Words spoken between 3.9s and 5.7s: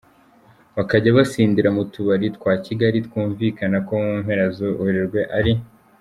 mu mpera za Werurwe ari.